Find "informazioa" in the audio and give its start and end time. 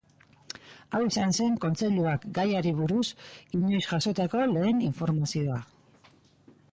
4.89-5.63